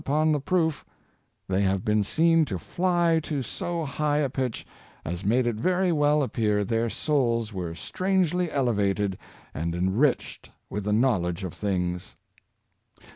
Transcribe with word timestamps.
upon 0.03 0.31
the 0.31 0.39
proof, 0.41 0.83
they 1.47 1.61
have 1.61 1.85
been 1.85 2.03
seen 2.03 2.43
to 2.43 2.57
fly 2.57 3.19
to 3.21 3.43
so 3.43 3.85
high 3.85 4.17
a 4.17 4.29
pitch, 4.31 4.65
as 5.05 5.23
made 5.23 5.45
it 5.45 5.57
very 5.57 5.91
well 5.91 6.23
appear 6.23 6.65
their 6.65 6.89
souls 6.89 7.53
were 7.53 7.75
strangely 7.75 8.51
elevated 8.51 9.15
and 9.53 9.75
enriched 9.75 10.49
with 10.71 10.85
the 10.85 10.91
knowledge 10.91 11.43
of 11.43 11.53
things." 11.53 12.15